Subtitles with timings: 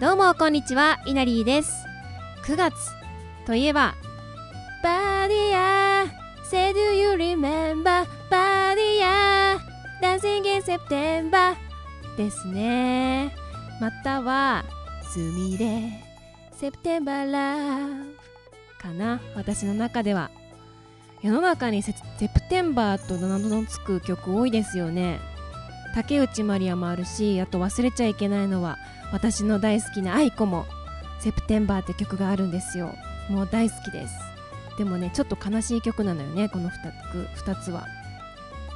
[0.00, 1.72] どうもこんにちはいなりーです。
[2.44, 2.72] 9月。
[3.44, 3.96] といえば
[4.80, 6.06] バディア
[6.44, 9.58] Say do you remember バディア
[10.00, 11.56] Dancing in September
[12.16, 13.34] ですね。
[13.80, 14.64] または
[15.02, 16.00] すみれ
[16.56, 18.14] September Love
[18.80, 19.20] かな。
[19.34, 20.30] 私の中では。
[21.22, 25.18] 世の中にセセプテンバーと名のつく曲多いですよね。
[25.94, 28.78] 竹内まりやもあるしあと忘れちゃいけないのは
[29.12, 30.66] 私の大好きな愛子も
[31.20, 32.94] 「セプテンバー」って曲があるんですよ。
[33.28, 34.14] もう大好きです。
[34.78, 37.86] でもねちょっと悲しい曲なのよねこの 2, 2つは。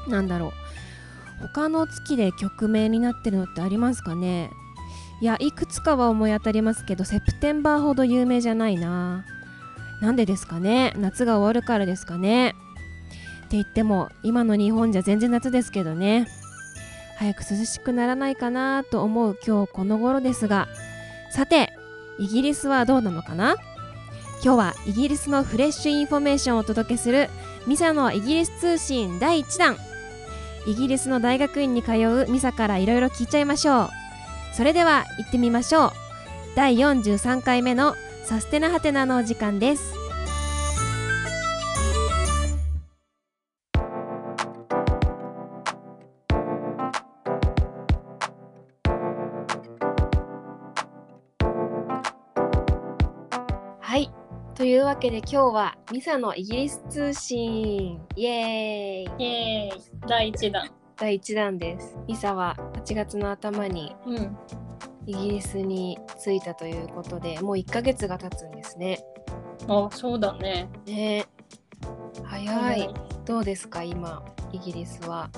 [0.09, 0.53] 何だろう。
[1.43, 4.51] 他の月で曲名になってるのってありますかね。
[5.21, 9.25] いやいくつかは思い当たりますけどセプテンバーほど有名じゃないな。
[10.01, 10.93] なんでですかね。
[10.97, 12.57] 夏が終わるからですかね。
[13.47, 16.27] って言っても今の日本じゃ全然夏ですけどね。
[17.23, 20.67] 早く涼しくならないかなと思う今日この頃ですが。
[21.31, 21.73] さて
[22.19, 23.57] イギリスはどうなのかな？
[24.45, 27.31] 今日はイギリスのフレッシュインフォメーションをお届けする
[27.69, 29.77] ミサのイギリス通信第1弾。
[30.67, 33.91] イギリスの大学院に通うミサからいろいろ聞いちゃいましょう。
[34.53, 35.93] それでは行ってみましょう。
[36.57, 40.02] 第43回目のサステナハテナのお時間です。
[54.63, 58.01] というわけで今日はミサのイギリス通信。
[58.15, 59.25] イエーイ。
[59.25, 59.83] イエーイ。
[60.07, 60.71] 第1弾。
[60.97, 61.99] 第1弾です。
[62.07, 64.39] ミサは8月の頭にうん。
[65.07, 69.05] イギリスに着いたということでもう1ヶ月が経つんですね。
[69.67, 70.69] あそうだね。
[70.87, 71.27] ね。
[72.23, 72.95] 早い。
[73.25, 75.29] どうですか今イギリスは？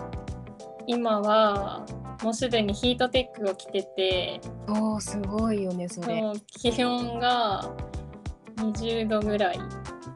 [0.86, 1.86] 今は
[2.22, 4.41] もうすでにヒートテックを着てて。
[4.69, 6.23] おーすごいよねそれ。
[6.46, 7.74] 気温が
[8.73, 9.58] 20度ぐらい。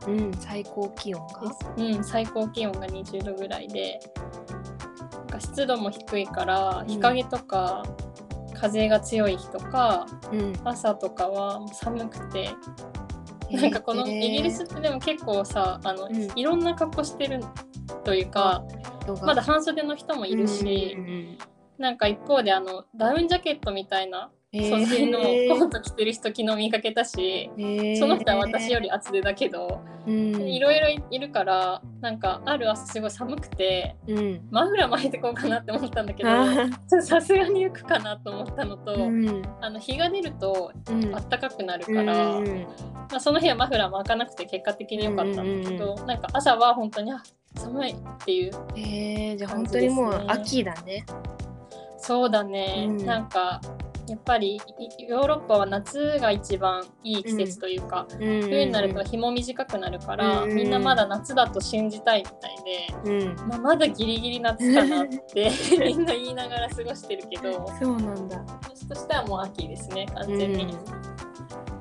[0.07, 1.53] うん最高気温が？
[1.77, 4.01] うん最高気温が20度ぐらいで。
[5.13, 6.87] なんか湿度も低いからん。
[6.87, 7.83] 日陰とか
[8.55, 10.53] 風が強い日とかうん。
[10.65, 12.51] 朝とかは寒くて。
[13.51, 16.29] なんかこのイギリスってでも結構さあの、うん。
[16.39, 17.41] いろんな格好してる
[18.05, 18.63] というか
[19.23, 21.39] まだ半袖の人もいるし、うんうんうん。
[21.79, 24.87] なんか一方であのダウンジャケットみたいなへー。
[24.87, 27.99] 素材のコート着てる人昨日見かけたし、へー。
[27.99, 30.49] その人は私より厚手だけど、うん。
[30.49, 34.49] いろいろいるからなんかある朝すごい寒くてうん。
[34.51, 36.31] マフラー巻いてこうかなって思ったんだけど
[37.03, 39.43] さすがに浮くかなと思ったのと、うん。
[39.61, 41.15] あの日が出るとうん。
[41.15, 42.67] あったかくなるから、うん。
[43.11, 47.23] まあ、その日はマフラー巻かなくて結果的に良かったんだけど、なんか朝は本当にあ
[47.57, 47.95] 寒いっ
[48.25, 51.05] ていうえー、じゃあ本当にもう秋だね。
[51.99, 53.05] そうだね、うん。
[53.05, 53.61] なんか
[54.09, 60.55] やっぱりいヨーロッパは夏が一番いい季節というか、冬冬になると日も短くなるから、うん。
[60.55, 68.43] みんなまだ夏だと信じたいみたいで、うん、まあ、まだギリギリ夏かなって みんな言いながら過ごしてるけどそうなんだ。
[68.63, 70.67] 私としてはもう秋ですね完全に。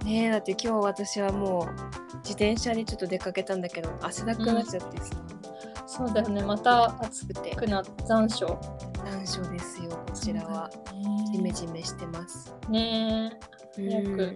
[0.05, 5.15] ねえだって今日私はもう自転車でちょっと出かけたんだけど汗だくなっちゃってさ、
[5.85, 7.55] そうだよねまた暑暑くて。
[7.55, 8.59] くな残暑。
[9.09, 10.69] 残暑ですよこちらは。
[11.31, 12.53] ジメジメしてます。
[12.69, 13.31] ね
[13.77, 13.81] え。
[13.81, 13.89] うん。
[13.89, 14.35] 早く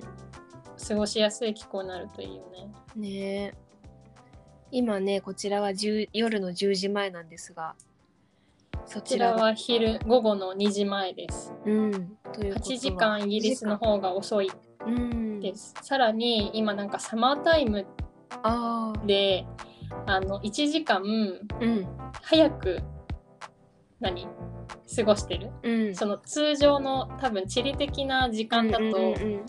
[0.87, 2.71] 過ごしやすい気候になるといいよね。
[2.95, 3.53] ねえ。
[4.71, 7.75] 今ねこちらは10夜の10時前なんですが
[8.85, 11.53] そこちらは昼午後の2時前です。
[11.65, 11.91] うん
[12.31, 12.75] ということは。
[12.75, 14.49] 8時間イギリスの方が遅い
[14.87, 15.41] うん。
[15.41, 15.73] です。
[15.81, 17.85] さらに今なんかサマータイム
[19.05, 19.45] で
[20.05, 21.87] あの1時間うん。
[22.21, 22.81] 早く
[24.01, 24.27] 何？
[24.95, 25.51] 過ごしてる？
[25.63, 25.95] うん。
[25.95, 29.01] その通常の多分地理的な時間だと、うんうんう
[29.37, 29.45] ん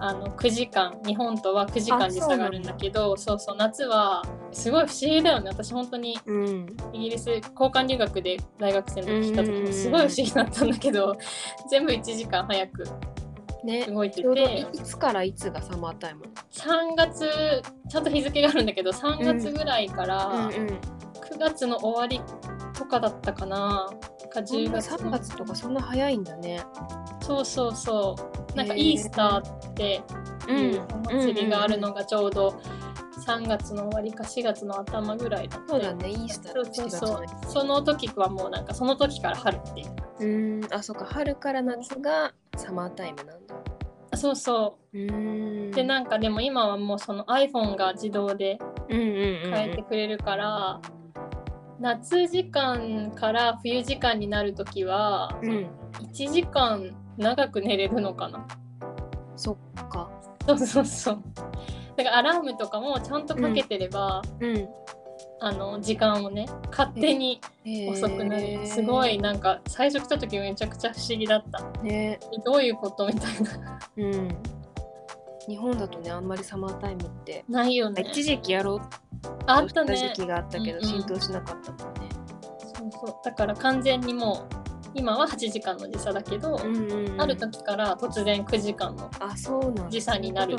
[0.00, 3.38] あの9時間日本とは9時間時差があるんだけどそう。
[3.40, 4.22] そう夏は
[4.52, 5.50] すごい不思議だよね。
[5.50, 6.66] 私本当にうん。
[6.92, 11.16] イギリス交換留学で大学生の時来た時うんもすごい不思議だったんだけど
[11.68, 12.84] 全部1時間早く
[13.64, 13.86] ね。
[13.86, 14.66] 動いてて。
[14.72, 17.28] いつからいつがサマータイム？3月
[17.88, 20.50] ちゃんと日付があるんだけど3月ぐらいからうんうん。
[20.52, 22.20] 9月の終わり
[22.78, 23.90] とかだったかな。
[24.30, 26.60] か10月3月とかそんな早いんだね。
[27.20, 28.14] そうそうそ
[28.54, 28.56] う。
[28.56, 30.02] なんかイースターって
[30.48, 32.60] いうお祭りがあるのがちょうど
[33.26, 36.10] 3月の終わりか4月の頭ぐらいだったそうだね。
[36.10, 37.16] イースターそうそうそう。
[37.16, 40.60] 7月その時はもうなんかその時から春っていう。
[40.60, 40.72] うん。
[40.72, 41.04] あそうか。
[41.04, 43.56] 春から夏がサマータイムなんだ。
[44.12, 44.98] あそうそう。
[44.98, 45.70] うん。
[45.72, 48.58] でなんかでも今はもうその iPhone が自動で
[48.88, 49.52] うんうんうん。
[49.52, 50.80] 変えてくれるから、
[51.80, 55.70] 夏時間から冬時間になる時はうん。
[56.12, 58.46] 1時間長く寝れるのかな？
[59.36, 60.10] そっか。
[60.46, 61.22] そうそうそう。
[61.96, 64.68] だからアラームとかもちゃんとかけてれば、うん。
[65.40, 67.40] あの時間をね勝手に
[67.90, 71.62] 遅くなる、すごいなんか最初来た時めちゃくちゃ不思議だった。
[71.82, 72.18] ね。
[72.44, 73.06] どういうこと？
[73.06, 73.78] みたいな。
[73.96, 74.28] うん
[75.48, 78.04] 日本だとねあんまりサマータイムってないよね。
[78.10, 78.80] 一時期やろう
[79.46, 80.12] あったね。
[80.14, 80.90] 期があったけど、うんうん。
[80.90, 82.08] 浸透しなかったもんね。
[82.76, 83.16] そうそう。
[83.24, 84.54] だから完全にもう
[84.94, 87.20] 今は8時間の時差だけど、うんうんうん。
[87.20, 89.10] ある時から突然9時間の
[89.88, 90.56] 時差になる。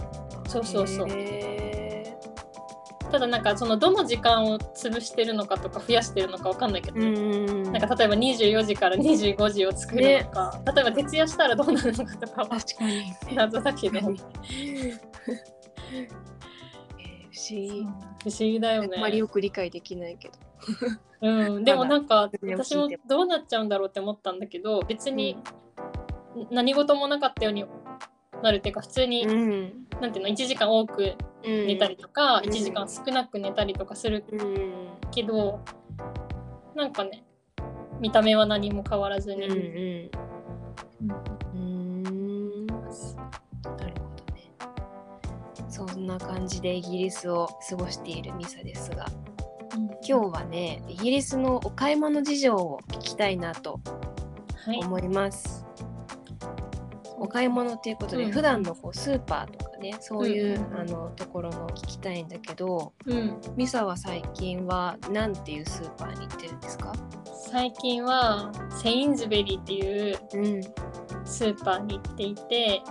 [0.47, 1.69] そうそうそうへ
[3.09, 13.13] ただなんかそのどの時間を潰してるのかとか増やしてるのかわかんないけど、なんか例えば24時から25時を作るのか、例えば徹夜したらどうなるのかとかは確かに。
[13.35, 14.79] 謎だけど不確かに
[15.91, 16.29] えー
[17.31, 17.88] 不思議。
[18.25, 20.33] 思議だよあんまりね、よく理解できないけど。
[21.21, 25.38] うん、でもなんか私もどうなっちゃうんだろうって思ったんだけど別に
[26.50, 27.65] 何事もなかったように
[28.41, 29.88] なるっていうか普通に、ん。
[30.01, 34.74] なんていうの1時間多く寝寝たりとか、うん1時間少なく寝たりとかするうん。
[35.12, 35.60] けど
[36.75, 37.24] なんかね
[38.00, 41.10] 見た目は何も変わらずに、うんうん。
[41.54, 41.57] う
[42.12, 42.66] ん。
[42.68, 44.54] なるほどね。
[45.68, 49.06] そんな感じでイギリスを過ごしているミサですが、
[50.07, 53.81] 今日はね、イギリスのお買い物事情を聞きたいなと
[54.66, 55.66] はい、思います。
[57.19, 58.31] お買い物っていうことで、うん。
[58.31, 66.94] 普段のこうスーパーとかねそういう、うんあのところの聞きたいんだけどうん、ミサは最近は何ていうスーパーに行ってるんですか？
[67.51, 68.51] 最近は
[68.81, 70.62] セインズベリーっていううん。
[71.25, 72.81] スーパーに行っていて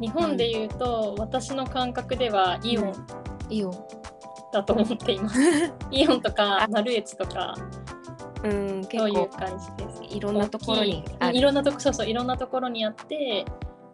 [0.00, 2.92] 日本でいうと、私の感覚ではイオン
[3.48, 3.72] いいよ。
[4.52, 5.40] だと思っています。
[5.90, 7.54] イオンとかマルエツとか
[8.44, 10.16] うん結そういう構感じです。
[10.16, 11.38] いろんなところにい。
[11.38, 13.44] いろんなとこそうそういろんなところにあって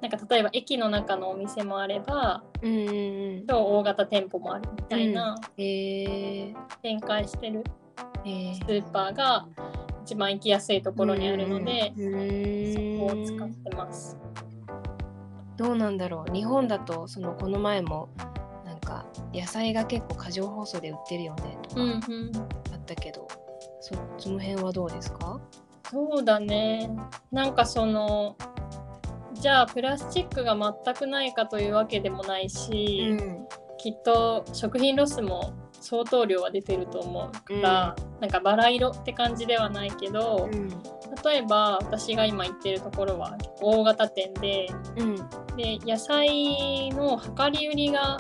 [0.01, 3.47] なんか例えば駅の中のお店もあればうんうんうん。
[3.47, 7.65] 超大型店舗もあるみたいなえー、展開してる
[8.25, 8.55] えー。
[8.55, 9.47] スーパーが
[10.05, 14.17] 一番行きやすいところにあるので、うんうんそこを使ってます。
[15.57, 16.35] どうなんだろう。
[16.35, 18.09] 日本だとそのこの前も
[18.65, 19.05] なんか
[19.35, 22.01] 野菜が結構過剰包装で売ってるよねとかうんうん、
[22.73, 23.29] あったけど、
[23.81, 25.41] そその辺はどうですか？
[25.91, 26.91] そうだね。
[27.33, 28.37] なんかその
[29.35, 30.55] じゃあプラスチックが
[30.85, 33.47] 全くないかというわけでもないし、ん。
[33.79, 40.69] きっと食品ロスも相当量は出てると思うから、なんかバラ色って感じではないけど、うん。
[41.25, 45.17] 例えば私が今行ってるところは大型店でうん。
[45.57, 48.19] で野菜の量り売りが、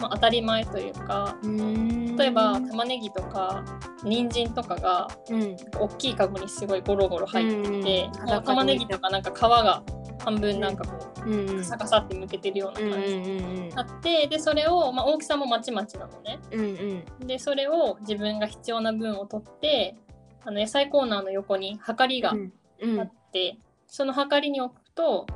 [0.00, 2.16] まあ、当たり前というかうん。
[2.16, 3.64] 例えば玉ねぎとか
[4.04, 5.56] 人参とかがうん。
[5.78, 9.82] 大きいカゴにすごいゴロゴロ入っていて、うん玉ねぎとかなんか皮が
[10.24, 13.78] 半分なんかこううんカサカサってむけてるよううんうんな感じ、うん。
[13.78, 16.38] あってでそれを、まあ、大きさもまちまちなのね。
[16.50, 17.26] うんうん。
[17.26, 19.96] でそれを自分が必要な分を取って
[20.44, 23.00] あの野菜コーナーの横にはかりがうん。
[23.00, 25.26] あって、そのはかりに置くと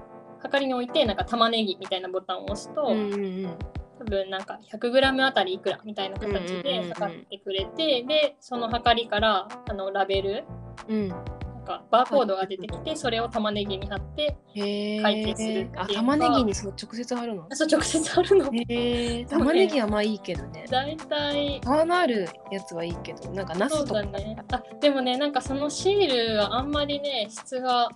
[0.43, 3.59] はかりに置いてなんか玉ねぎみたいなボタンを押すと、うんうん
[4.00, 10.44] 多分なんか 100g あたりいくらみたいな形で測ってくれて、でそのはかりからあのラベル
[10.88, 11.09] うん。
[11.09, 11.16] な
[11.62, 17.47] んかバーコードが出てきてそれを玉ねぎに貼ってへえ解決するあ玉ねぎにそう直接貼るの？
[17.50, 18.50] あそう直接貼るの。
[18.50, 19.26] ね。
[19.28, 20.64] 玉ねぎはまあいいけどね。
[20.71, 21.61] 大体。
[21.61, 24.02] 皮のあるやつはいいけどなんかナスとか。
[24.02, 24.42] だね。
[24.50, 27.90] あでもねなんかそのシールはあんまりね質があ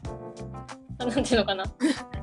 [0.99, 1.65] なんていうのかな。
[1.67, 1.73] す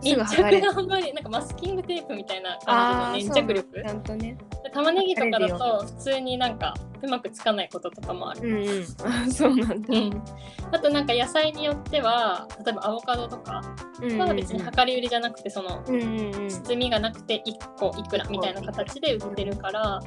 [0.03, 3.83] 密着があんまりなんかマスキングテープみたいな感じの粘着力。
[3.83, 4.37] ちゃんとね。
[4.63, 8.85] で玉ねぎとかだと普通になんかうまくつかないこととかもある、うんうん。
[9.27, 9.87] あそうなんだ。
[9.89, 10.23] うん、
[10.71, 13.61] あとなんか野菜によっては例えばアボカドとか。
[14.01, 19.99] は別に量り売りじゃなくてその包みがなくて1個いくらみたいな形で売ってるから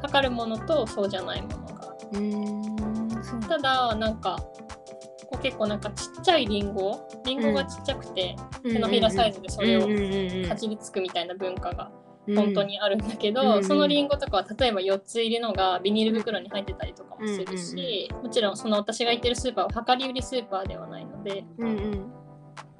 [0.00, 2.20] 測るものとそうじゃないものがある。
[2.20, 4.38] うーんただなんか
[5.24, 7.08] こう結構なんかちっちゃいリンゴ？
[7.24, 10.48] リンゴがちっちゃくて手のひらサイズでそれをうんうんうんうん。
[10.48, 11.90] かじりつくみたいな文化が
[12.26, 12.36] うん。
[12.36, 22.12] 本当にあるんだけど、うんうんそのリンゴとかは例えば4つ入りのがビニール袋に入ってたりとかもするし、もちろんその私が行ってるスーパーは量り売りスーパーではないのでうんうん。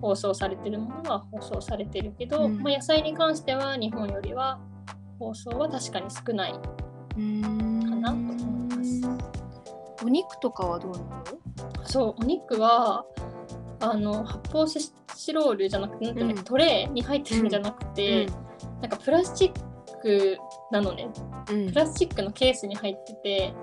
[0.00, 2.62] 包装されてるものは包装されてるけど、うん。
[2.62, 4.60] まあ、野菜に関しては日本よりは
[5.18, 6.52] 包装は確かに少ない。
[6.52, 6.58] か
[7.20, 9.33] なと思います
[10.04, 11.06] お肉とかはどうなの？
[11.84, 13.04] そうお肉は
[13.80, 16.34] あの発泡スチロールじゃなくてうん。
[16.44, 18.26] トレーに入ってるんじゃなくて、
[18.80, 19.52] なんかプラスチッ
[20.00, 20.38] ク
[20.70, 21.08] なのね。
[21.50, 21.68] うん。
[21.68, 23.54] プラスチックのケースに入ってて、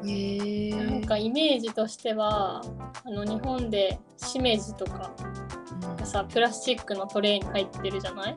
[0.75, 2.61] なんかイメージとしては
[3.05, 5.11] あの日本でしめじとか
[5.97, 8.35] がさプラスチックのトレーに入ってるじゃない？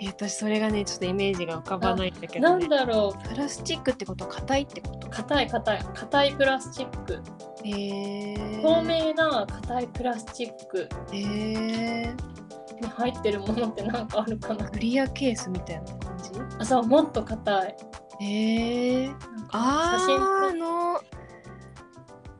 [0.00, 3.28] え私それがねちょっとイメージが浮かばないんだけなんどねだろう。
[3.28, 5.03] プラスチックってこと硬いってこと？
[5.14, 7.22] 硬い硬い硬いプラスチック。
[7.64, 10.88] へえ透明な硬いプラスチック。
[11.12, 14.68] に入ってるものってなんかあるかな。
[14.68, 16.30] クリアケースみたいな感じ？
[16.58, 17.76] あそうもっと硬い。
[18.20, 21.00] へえなんかあ写真ーあの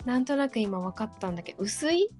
[0.04, 2.10] なんとなく今分かったんだけど薄い？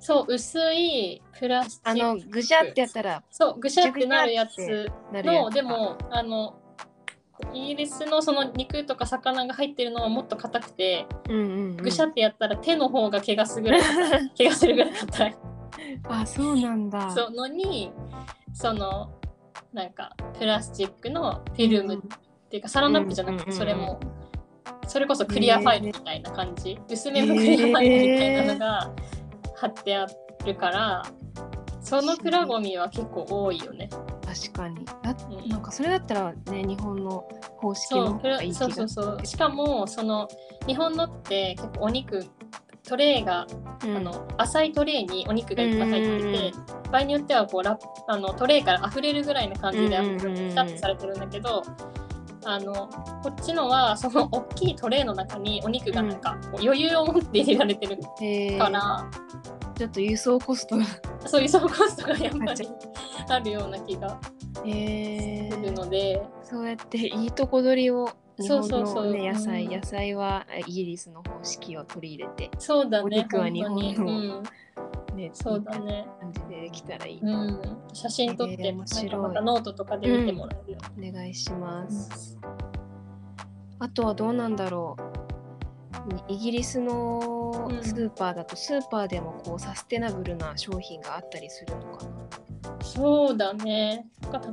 [0.00, 1.90] そう薄いプラスチック。
[1.90, 5.44] あのぐしゃってやったらそうぐしゃってなるやつなるやつ。
[5.44, 6.57] のでもあの
[7.52, 13.82] イギリスのその肉とか魚が入ってるのはもっと硬くてうんうん、うん、ぐしゃってやったら手の方が怪我するぐらい
[14.36, 15.36] 怪我するぐらい硬い。
[16.08, 17.10] あそうなんだ。
[17.10, 17.92] そうのに
[18.52, 19.12] その
[19.72, 21.98] なんかプラスチックのフィルムっ
[22.48, 23.58] ていうかサランラップじゃなくてうんうんうんうん。
[23.58, 24.00] それも
[24.86, 26.78] それこそクリアファイルみたいな感じ。
[26.88, 28.92] 薄めのクリアファイルみたいなのが
[29.56, 30.06] 貼ってあ
[30.44, 31.02] るから
[31.80, 33.88] そのプラゴミは結構多いよね。
[34.34, 34.84] 確かに。
[34.84, 35.48] だうん。
[35.48, 39.26] なんかそれだったらね日本の方式の方がいい気がそうそうそう。
[39.26, 40.28] しかもその
[40.66, 42.26] 日本のって結構お肉
[42.84, 43.46] トレーが、
[43.84, 43.96] うん。
[43.96, 51.62] あの浅いトレーにお肉がいっぱい入ってて、うん場合によってはこうラあのトレーから溢れるぐらいの感じでピタッとされてるんだけど、
[52.46, 52.88] あの
[53.22, 57.98] こっちのはその大きいトレーの中にお肉がなんか余裕を持って入れられてる
[58.58, 59.10] から、
[59.78, 60.84] ちょっと輸送コストが。
[61.24, 62.68] そういう総コストがやっぱり
[63.28, 64.18] あるような気が
[64.64, 69.72] へするーので、そうやっていいとこ取りを日そう本の、ね、そうそう野菜、うん。
[69.72, 74.42] 野菜はイギリスの方式を取り入れて、そうだねお肉は日本の
[75.10, 76.08] うん、ね、そうだね。
[76.20, 77.60] 感じでできたらいい、うん、
[77.92, 79.22] 写真撮って、えー面白い。
[79.22, 80.78] またノートとかで見てもらえるよ。
[80.98, 82.38] お願いします、
[83.78, 85.17] あとはどうなんだろう
[86.28, 87.84] イギリスのうん。
[87.84, 92.10] スーパーだとスーパーでもこうサステナブルな商品があったりするのかな。
[92.82, 94.06] そうだね。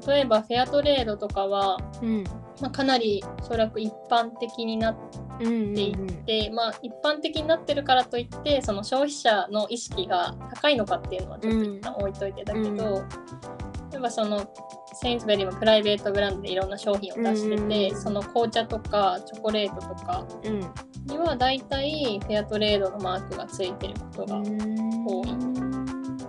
[0.07, 2.23] 例えばフェアトレードとかは、うん。
[2.61, 4.95] まあ、かなりおそらく一般的になっ
[5.39, 5.95] うんうんてい
[6.25, 12.73] て、まあ、一般的になってるからといってその消費者の意識が高いのかっていうのはちょっと一旦置いといてだけど、うん。
[12.73, 13.01] 例え
[14.05, 14.47] ばその
[14.93, 18.01] セインツベリーもプライベートブランドでいろんな商品を出してて、うん。
[18.01, 20.59] その紅茶とかチョコレートとかうん。
[21.05, 25.29] にはだいたいフェアトレードのマークがついてることが多い。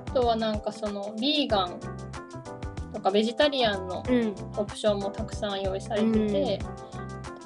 [0.09, 1.79] あとはなんかそのビーガン
[2.93, 4.35] とかベジタリアンのうん。
[4.57, 6.59] オプションもたくさん用意されてて、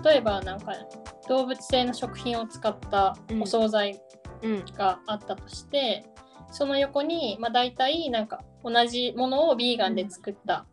[0.04, 0.72] 例えばなんか
[1.28, 4.00] 動物性の食品を使ったお惣菜
[4.42, 4.64] うん。
[4.76, 6.04] があったとして、
[6.50, 10.66] その横に、まあ、大体なんか同じものをビーガンで作った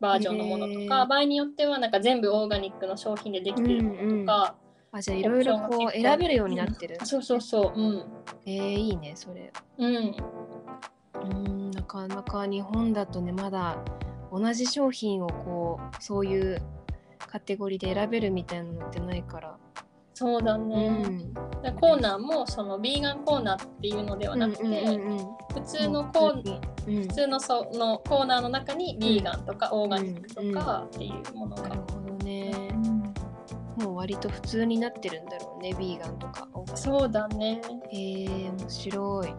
[0.00, 1.06] バージョンのものとか、へー。
[1.06, 4.54] 場合によってはなんか全部オーガニックの商品でできてるものとか、
[4.92, 8.04] あじゃあいろいろこう選べるようになってる、そうそうそううん。
[8.46, 9.52] えー、いいねそれ。
[9.78, 10.14] うん。
[11.22, 13.76] うんなかなか日本だとねまだ
[14.32, 16.62] 同じ商品をこうそういう
[17.26, 19.58] カテゴリーで選べるみたいなのってないから、
[20.20, 25.18] そうだうね、ん、でコーナーもそのビーガンコーナーっていうのではなくて、うんうんうんうん。
[25.54, 27.08] 普通のコーナーうん。
[27.08, 32.52] 普通のそのコーナーの中にビーガンとかオーガニックとかっていうものが、なるほどね。
[33.78, 36.78] もう割と普通になってるんだろうねビーガンとかオーガニック。
[36.78, 39.34] そうだね、えー、面白い。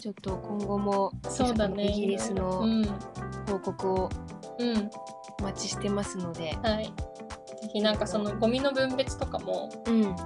[0.00, 1.88] ちょっと今後もそうだね。
[1.88, 2.84] イギリスのうん、
[3.48, 4.10] 報告を
[4.60, 4.90] うん、
[5.40, 6.92] お待ちしてますので、はい
[7.66, 10.16] ぜひなんかそのゴミの分別とかもうん、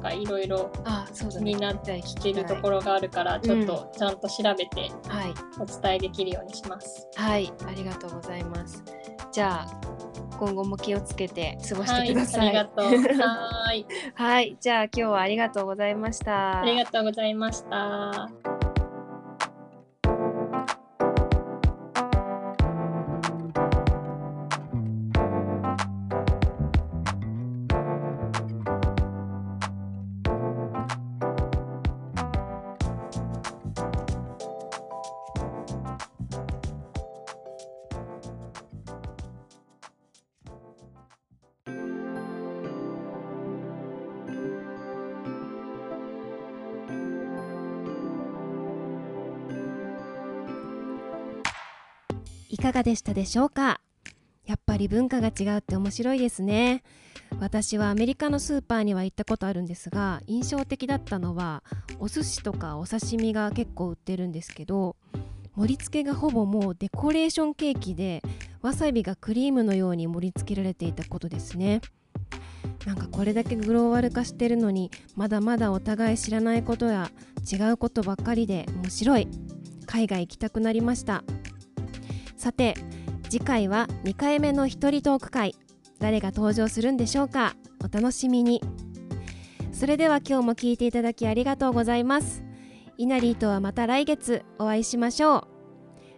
[0.00, 0.70] かいろいろ
[1.40, 7.06] になっ聞きたい聞聞けるところがあるからちょっとちゃんと調べてはいお伝えできるようにします。
[7.16, 8.82] はい、ありがとうございます。
[9.32, 9.80] じゃあ
[10.38, 12.48] 今後も気をつけて過ごしはい、あてください。
[12.48, 12.84] りがとう。
[13.18, 16.60] はーい、はい、じゃあ今日はありがとうございました。
[16.60, 18.28] ありがとうございました。
[52.48, 53.80] いかがでしたでしょうか？
[54.46, 56.82] やっぱり文化が違うって面白いですね。
[57.38, 61.62] 私はアメリカのスーパーには行ったことあるんですが印象的だったのは
[61.98, 64.96] お寿司とかお刺身が結構売ってるんですけど
[65.54, 68.22] 盛り付けがほぼもうデコレーションケーキで
[68.62, 71.82] わさびがクリームのように盛り付けられていたことですね。
[72.86, 77.10] なんかこれだけグローバル化してるのにまだまだお互い知らないことや
[77.52, 79.28] 違うことばっかりで面白い。
[79.84, 81.24] 海外行きたくなりました。
[82.48, 82.74] さて
[83.28, 85.54] 次回は2回目の一人トーク会
[85.98, 88.62] 誰が登場するんでしょうかお楽しみに。
[89.70, 92.42] それでは今日も聞いていただきありがとうございます。
[92.96, 95.46] イナリーとはまた来月お会いしましょ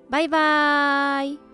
[0.08, 0.10] う。
[0.10, 1.49] バイバーイ。